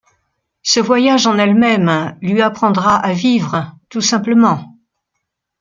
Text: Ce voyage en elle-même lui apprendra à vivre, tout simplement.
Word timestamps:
Ce 0.63 0.79
voyage 0.79 1.27
en 1.27 1.37
elle-même 1.37 2.17
lui 2.23 2.41
apprendra 2.41 2.95
à 2.95 3.13
vivre, 3.13 3.75
tout 3.87 4.01
simplement. 4.01 4.79